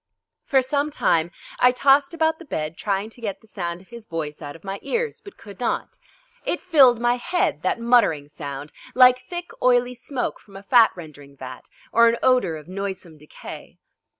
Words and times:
For 0.45 0.63
some 0.63 0.89
time 0.89 1.29
I 1.59 1.71
tossed 1.71 2.11
about 2.15 2.39
the 2.39 2.45
bed 2.45 2.75
trying 2.75 3.11
to 3.11 3.21
get 3.21 3.39
the 3.41 3.47
sound 3.47 3.81
of 3.81 3.89
his 3.89 4.07
voice 4.07 4.41
out 4.41 4.55
of 4.55 4.63
my 4.63 4.79
ears, 4.81 5.21
but 5.23 5.37
could 5.37 5.59
not. 5.59 5.99
It 6.43 6.59
filled 6.59 6.99
my 6.99 7.17
head, 7.17 7.61
that 7.61 7.79
muttering 7.79 8.27
sound, 8.27 8.71
like 8.95 9.19
thick 9.29 9.51
oily 9.61 9.93
smoke 9.93 10.39
from 10.39 10.55
a 10.57 10.63
fat 10.63 10.89
rendering 10.95 11.37
vat 11.37 11.69
or 11.91 12.07
an 12.09 12.17
odour 12.23 12.55
of 12.55 12.67
noisome 12.67 13.19
decay. 13.19 13.77